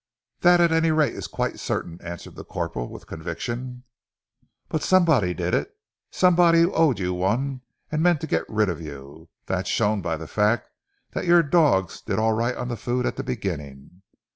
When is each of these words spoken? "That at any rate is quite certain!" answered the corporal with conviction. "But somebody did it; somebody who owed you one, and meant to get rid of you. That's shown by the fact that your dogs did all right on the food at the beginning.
"That 0.39 0.59
at 0.59 0.71
any 0.71 0.89
rate 0.89 1.13
is 1.13 1.27
quite 1.27 1.59
certain!" 1.59 1.99
answered 2.01 2.33
the 2.33 2.43
corporal 2.43 2.89
with 2.89 3.05
conviction. 3.05 3.83
"But 4.67 4.81
somebody 4.81 5.35
did 5.35 5.53
it; 5.53 5.77
somebody 6.09 6.61
who 6.61 6.71
owed 6.73 6.97
you 6.97 7.13
one, 7.13 7.61
and 7.91 8.01
meant 8.01 8.19
to 8.21 8.25
get 8.27 8.49
rid 8.49 8.67
of 8.67 8.81
you. 8.81 9.29
That's 9.45 9.69
shown 9.69 10.01
by 10.01 10.17
the 10.17 10.25
fact 10.25 10.71
that 11.11 11.27
your 11.27 11.43
dogs 11.43 12.01
did 12.01 12.17
all 12.17 12.33
right 12.33 12.55
on 12.57 12.67
the 12.67 12.77
food 12.77 13.05
at 13.05 13.15
the 13.15 13.23
beginning. 13.23 14.01